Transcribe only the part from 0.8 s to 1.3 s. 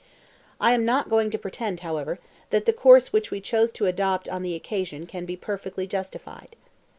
not going